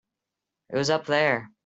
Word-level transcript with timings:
It 0.71 0.77
was 0.77 0.89
up 0.89 1.05
there. 1.05 1.51